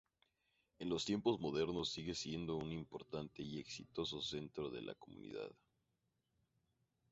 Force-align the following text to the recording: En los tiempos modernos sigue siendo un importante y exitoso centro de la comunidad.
En 0.79 0.89
los 0.89 1.05
tiempos 1.05 1.39
modernos 1.39 1.91
sigue 1.91 2.15
siendo 2.15 2.55
un 2.57 2.71
importante 2.71 3.43
y 3.43 3.59
exitoso 3.59 4.19
centro 4.19 4.71
de 4.71 4.81
la 4.81 4.95
comunidad. 4.95 5.51